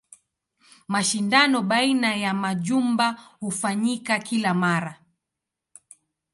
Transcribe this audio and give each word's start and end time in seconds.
Mashindano 0.87 1.61
baina 1.63 2.15
ya 2.15 2.33
majumba 2.33 3.09
hufanyika 3.39 4.19
kila 4.19 4.53
mara. 4.53 4.99